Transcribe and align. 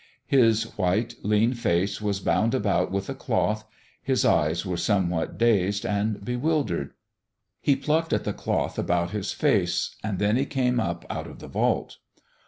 His 0.25 0.63
white, 0.79 1.13
lean 1.21 1.53
face 1.53 2.01
was 2.01 2.19
bound 2.19 2.55
about 2.55 2.91
with 2.91 3.07
a 3.07 3.13
cloth, 3.13 3.65
his 4.01 4.25
eyes 4.25 4.65
were 4.65 4.75
somewhat 4.75 5.37
dazed 5.37 5.85
and 5.85 6.25
bewildered. 6.25 6.93
He 7.59 7.75
plucked 7.75 8.11
at 8.11 8.23
the 8.23 8.33
cloth 8.33 8.79
about 8.79 9.11
his 9.11 9.31
face, 9.31 9.95
and 10.03 10.17
then 10.17 10.37
he 10.37 10.45
came 10.47 10.79
up 10.79 11.05
out 11.11 11.27
of 11.27 11.37
the 11.37 11.47
vault. 11.47 11.97